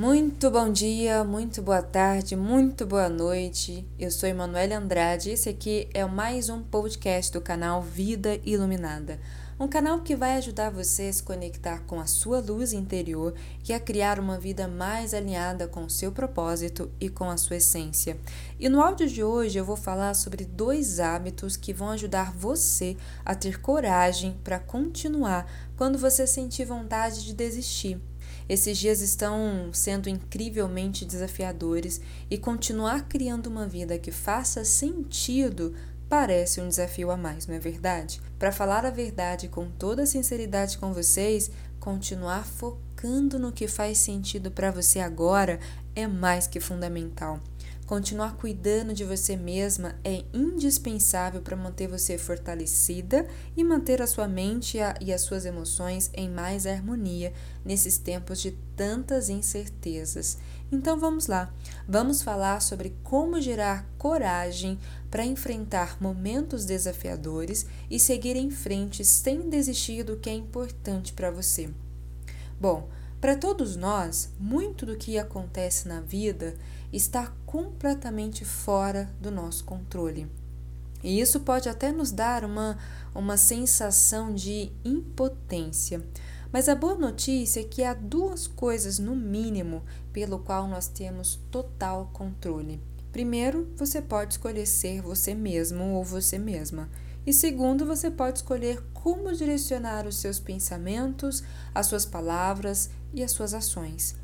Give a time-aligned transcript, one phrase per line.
[0.00, 3.86] Muito bom dia, muito boa tarde, muito boa noite.
[3.98, 9.20] Eu sou Emanuele Andrade e esse aqui é mais um podcast do canal Vida Iluminada.
[9.60, 13.34] Um canal que vai ajudar você a se conectar com a sua luz interior
[13.68, 17.56] e a criar uma vida mais alinhada com o seu propósito e com a sua
[17.56, 18.16] essência.
[18.58, 22.96] E no áudio de hoje eu vou falar sobre dois hábitos que vão ajudar você
[23.22, 25.46] a ter coragem para continuar
[25.76, 28.00] quando você sentir vontade de desistir.
[28.50, 35.72] Esses dias estão sendo incrivelmente desafiadores e continuar criando uma vida que faça sentido
[36.08, 38.20] parece um desafio a mais, não é verdade?
[38.40, 44.50] Para falar a verdade com toda sinceridade com vocês, continuar focando no que faz sentido
[44.50, 45.60] para você agora
[45.94, 47.38] é mais que fundamental.
[47.90, 53.26] Continuar cuidando de você mesma é indispensável para manter você fortalecida
[53.56, 57.32] e manter a sua mente e as suas emoções em mais harmonia
[57.64, 60.38] nesses tempos de tantas incertezas.
[60.70, 61.52] Então vamos lá,
[61.88, 64.78] vamos falar sobre como gerar coragem
[65.10, 71.32] para enfrentar momentos desafiadores e seguir em frente sem desistir do que é importante para
[71.32, 71.68] você.
[72.60, 72.88] Bom,
[73.20, 76.54] para todos nós, muito do que acontece na vida
[76.90, 80.26] está completamente fora do nosso controle.
[81.02, 82.78] E isso pode até nos dar uma,
[83.14, 86.02] uma sensação de impotência.
[86.52, 91.38] Mas a boa notícia é que há duas coisas, no mínimo, pelo qual nós temos
[91.50, 92.80] total controle.
[93.12, 96.88] Primeiro, você pode escolher ser você mesmo ou você mesma.
[97.26, 101.42] E segundo, você pode escolher como direcionar os seus pensamentos,
[101.74, 104.16] as suas palavras e as suas ações.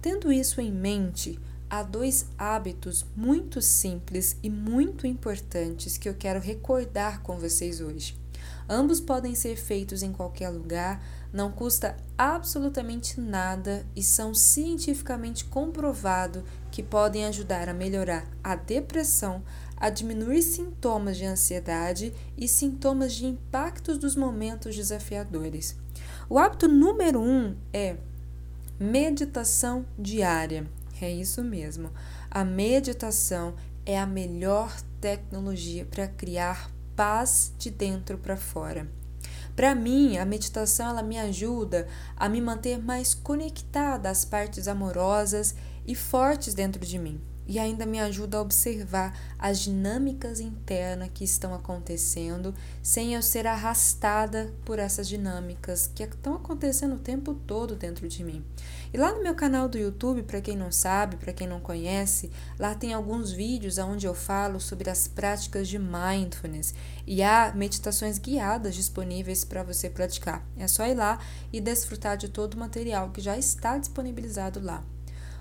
[0.00, 1.38] Tendo isso em mente,
[1.68, 8.16] há dois hábitos muito simples e muito importantes que eu quero recordar com vocês hoje.
[8.68, 11.02] Ambos podem ser feitos em qualquer lugar,
[11.32, 19.42] não custa absolutamente nada e são cientificamente comprovado que podem ajudar a melhorar a depressão,
[19.76, 25.76] a diminuir sintomas de ansiedade e sintomas de impactos dos momentos desafiadores.
[26.28, 27.96] O hábito número um é
[28.78, 30.66] meditação diária.
[31.00, 31.90] É isso mesmo.
[32.30, 38.88] A meditação é a melhor tecnologia para criar paz de dentro para fora.
[39.54, 41.86] Para mim, a meditação ela me ajuda
[42.16, 45.54] a me manter mais conectada às partes amorosas
[45.86, 51.24] e fortes dentro de mim e ainda me ajuda a observar as dinâmicas internas que
[51.24, 57.76] estão acontecendo sem eu ser arrastada por essas dinâmicas que estão acontecendo o tempo todo
[57.76, 58.44] dentro de mim.
[58.92, 62.30] E lá no meu canal do YouTube, para quem não sabe, para quem não conhece,
[62.58, 66.74] lá tem alguns vídeos onde eu falo sobre as práticas de mindfulness
[67.06, 70.46] e há meditações guiadas disponíveis para você praticar.
[70.56, 71.18] É só ir lá
[71.52, 74.84] e desfrutar de todo o material que já está disponibilizado lá.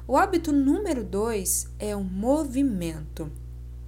[0.05, 3.31] O hábito número dois é o movimento.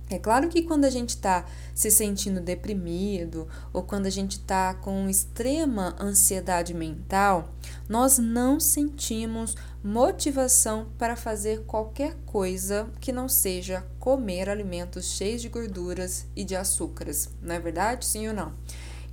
[0.09, 4.75] É claro que quando a gente está se sentindo deprimido ou quando a gente está
[4.75, 7.53] com extrema ansiedade mental,
[7.89, 15.49] nós não sentimos motivação para fazer qualquer coisa que não seja comer alimentos cheios de
[15.49, 17.29] gorduras e de açúcares.
[17.41, 18.05] Não é verdade?
[18.05, 18.53] Sim ou não?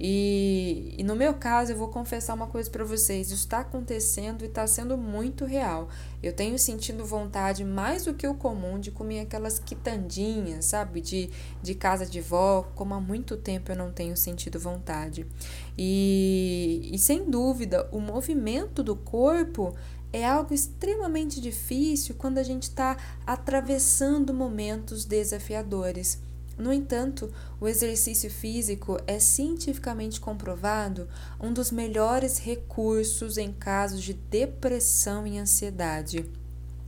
[0.04, 4.42] E, e no meu caso, eu vou confessar uma coisa para vocês: isso está acontecendo
[4.42, 5.88] e está sendo muito real.
[6.20, 11.30] Eu tenho sentido vontade mais do que o comum de comer aquelas quitandinhas, sabe, de,
[11.62, 15.24] de casa de vó, como há muito tempo eu não tenho sentido vontade.
[15.78, 19.72] E, e sem dúvida, o movimento do corpo
[20.12, 26.20] é algo extremamente difícil quando a gente está atravessando momentos desafiadores.
[26.62, 27.28] No entanto,
[27.60, 31.08] o exercício físico é cientificamente comprovado
[31.40, 36.24] um dos melhores recursos em casos de depressão e ansiedade.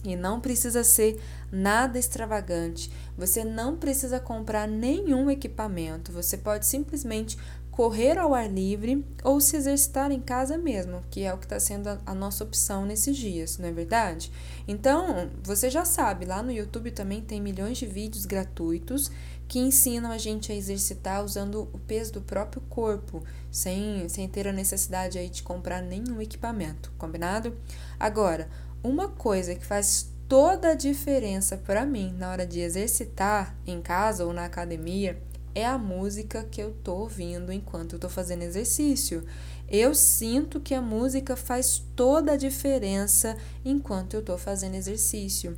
[0.04, 1.20] E não precisa ser
[1.50, 7.36] nada extravagante, você não precisa comprar nenhum equipamento, você pode simplesmente
[7.74, 11.58] correr ao ar livre ou se exercitar em casa mesmo, que é o que está
[11.58, 14.30] sendo a, nossa opção nesses dias, não é verdade?
[14.68, 19.10] Então, você já sabe, lá no YouTube também tem milhões de vídeos gratuitos
[19.48, 24.46] que ensinam a gente a exercitar usando o peso do próprio corpo, sem, sem ter
[24.46, 27.56] a necessidade aí de comprar nenhum equipamento, combinado?
[27.98, 28.48] Agora,
[28.84, 34.24] uma coisa que faz toda a diferença para mim na hora de exercitar em casa
[34.24, 35.20] ou na academia
[35.54, 39.24] é a música que eu tô ouvindo enquanto eu tô fazendo exercício.
[39.68, 45.56] Eu sinto que a música faz toda a diferença enquanto eu tô fazendo exercício.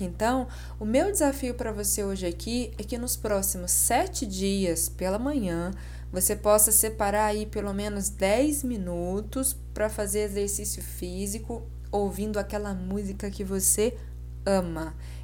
[0.00, 0.48] Então,
[0.78, 5.70] o meu desafio para você hoje aqui é que nos próximos sete dias pela manhã
[6.12, 13.30] você possa separar aí pelo menos 10 minutos para fazer exercício físico ouvindo aquela música
[13.30, 13.96] que você.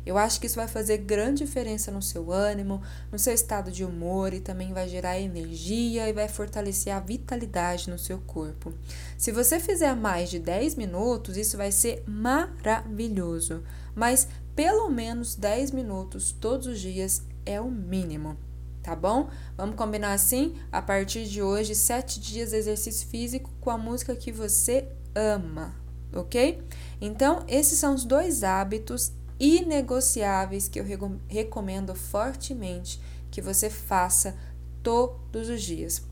[0.05, 2.83] Eu acho que isso vai fazer grande diferença no seu ânimo,
[3.13, 7.91] no seu estado de humor e também vai gerar energia e vai fortalecer a vitalidade
[7.91, 8.73] no seu corpo.
[9.19, 13.63] Se você fizer mais de 10 minutos, isso vai ser maravilhoso,
[13.95, 14.27] mas
[14.57, 18.37] pelo menos 10 minutos todos os dias é o mínimo.
[18.83, 19.29] Tá bom?
[19.57, 20.55] Vamos combinar assim?
[20.73, 25.75] A partir de hoje, sete dias de exercício físico com a música que você ama,
[26.13, 26.63] ok?
[27.01, 30.85] Então, esses são os dois hábitos inegociáveis que eu
[31.29, 34.37] recomendo fortemente que você faça
[34.83, 36.03] todos os dias.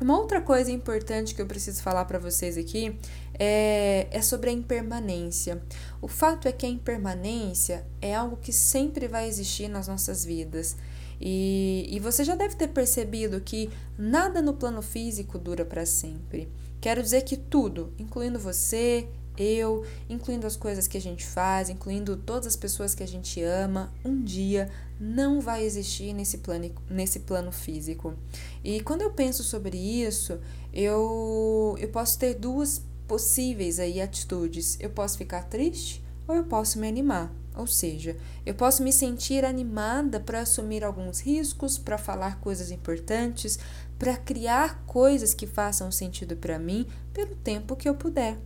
[0.00, 2.98] Uma outra coisa importante que eu preciso falar para vocês aqui
[3.38, 5.62] é, é, sobre a impermanência.
[6.00, 10.76] O fato é que a impermanência é algo que sempre vai existir nas nossas vidas.
[11.20, 16.48] E, e você já deve ter percebido que nada no plano físico dura para sempre.
[16.80, 19.06] Quero dizer que tudo, incluindo você,
[19.36, 23.42] eu, incluindo as coisas que a gente faz, incluindo todas as pessoas que a gente
[23.42, 24.70] ama, um dia
[25.00, 28.14] não vai existir nesse plano, nesse plano físico.
[28.62, 30.38] E quando eu penso sobre isso,
[30.72, 34.78] eu, eu posso ter duas possíveis aí atitudes.
[34.80, 37.32] Eu posso ficar triste ou eu posso me animar.
[37.54, 43.58] Ou seja, eu posso me sentir animada para assumir alguns riscos, para falar coisas importantes,
[43.98, 48.38] para criar coisas que façam sentido para mim pelo tempo que eu puder.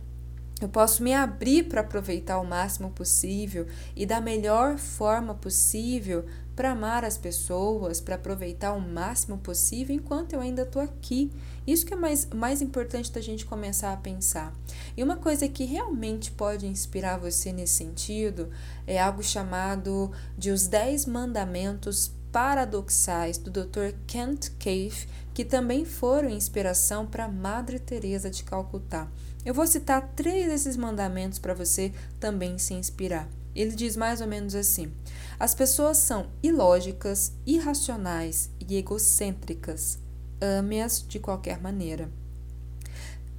[0.59, 6.25] Eu posso me abrir para aproveitar o máximo possível e da melhor forma possível
[6.55, 11.31] para amar as pessoas, para aproveitar o máximo possível enquanto eu ainda estou aqui.
[11.67, 14.51] Isso que é mais, mais importante da gente começar a pensar.
[14.95, 18.49] E uma coisa que realmente pode inspirar você nesse sentido
[18.87, 23.95] é algo chamado de os 10 mandamentos paradoxais do Dr.
[24.05, 29.07] Kent Cave, que também foram inspiração para Madre Teresa de Calcutá.
[29.43, 33.27] Eu vou citar três desses mandamentos para você também se inspirar.
[33.55, 34.93] Ele diz mais ou menos assim:
[35.39, 39.97] as pessoas são ilógicas, irracionais e egocêntricas.
[40.39, 42.07] Ame-as de qualquer maneira.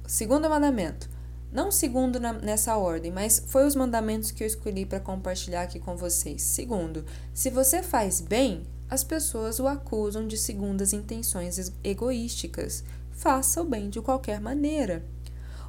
[0.05, 1.09] Segundo mandamento:
[1.51, 5.79] não segundo na, nessa ordem, mas foi os mandamentos que eu escolhi para compartilhar aqui
[5.79, 6.41] com vocês.
[6.41, 7.03] Segundo,
[7.33, 12.83] se você faz bem, as pessoas o acusam de segundas intenções egoísticas.
[13.11, 15.03] Faça o bem de qualquer maneira.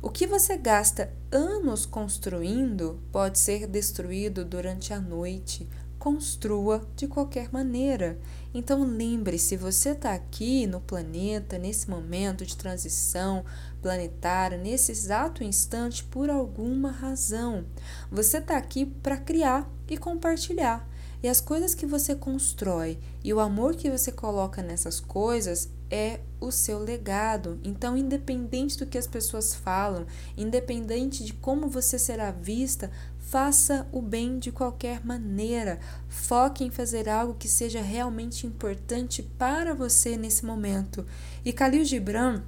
[0.03, 5.69] O que você gasta anos construindo pode ser destruído durante a noite.
[6.01, 8.19] Construa de qualquer maneira.
[8.55, 13.45] Então lembre-se, você está aqui no planeta, nesse momento de transição
[13.83, 17.67] planetária, nesse exato instante, por alguma razão.
[18.11, 20.89] Você está aqui para criar e compartilhar.
[21.23, 26.21] E as coisas que você constrói e o amor que você coloca nessas coisas é
[26.41, 27.59] o seu legado.
[27.63, 30.07] Então, independente do que as pessoas falam,
[30.37, 35.79] independente de como você será vista, faça o bem de qualquer maneira.
[36.09, 41.07] Foque em fazer algo que seja realmente importante para você nesse momento.
[41.45, 42.43] E Khalil Gibran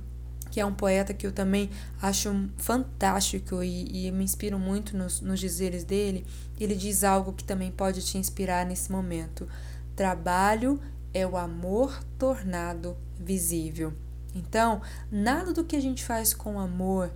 [0.52, 1.70] que é um poeta que eu também
[2.00, 6.26] acho fantástico e, e me inspiro muito nos, nos dizeres dele,
[6.60, 9.48] ele diz algo que também pode te inspirar nesse momento.
[9.96, 10.78] Trabalho
[11.14, 13.94] é o amor tornado visível.
[14.34, 17.10] Então, nada do que a gente faz com amor,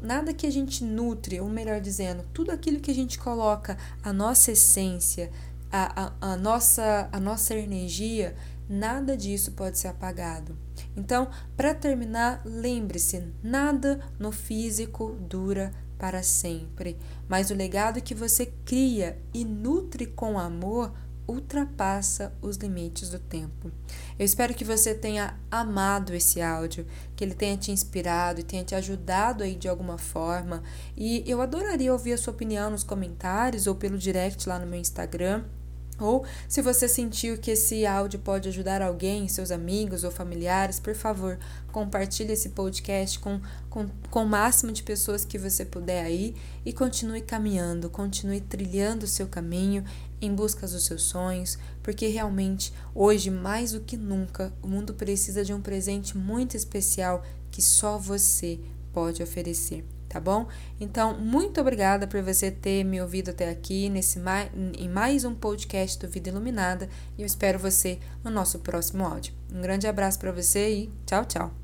[0.00, 4.12] nada que a gente nutre, ou melhor dizendo, tudo aquilo que a gente coloca a
[4.12, 5.30] nossa essência,
[5.70, 8.34] a, a, a, nossa, a nossa energia,
[8.68, 10.56] nada disso pode ser apagado.
[10.96, 16.96] Então, para terminar, lembre-se: nada no físico dura para sempre,
[17.28, 20.92] mas o legado que você cria e nutre com amor
[21.30, 23.70] ultrapassa os limites do tempo.
[24.18, 28.64] Eu espero que você tenha amado esse áudio, que ele tenha te inspirado e tenha
[28.64, 30.62] te ajudado aí de alguma forma.
[30.96, 34.80] E eu adoraria ouvir a sua opinião nos comentários ou pelo direct lá no meu
[34.80, 35.44] Instagram.
[36.00, 40.94] Ou se você sentiu que esse áudio pode ajudar alguém, seus amigos ou familiares, por
[40.94, 41.38] favor,
[41.70, 46.72] compartilhe esse podcast com, com, com o máximo de pessoas que você puder aí e
[46.72, 49.84] continue caminhando, continue trilhando o seu caminho
[50.20, 55.44] em busca dos seus sonhos, porque realmente hoje, mais do que nunca, o mundo precisa
[55.44, 58.58] de um presente muito especial que só você
[58.92, 60.48] pode oferecer tá bom?
[60.80, 64.20] Então, muito obrigada por você ter me ouvido até aqui nesse
[64.76, 69.32] em mais um podcast do Vida Iluminada e eu espero você no nosso próximo áudio.
[69.52, 71.59] Um grande abraço para você e tchau, tchau.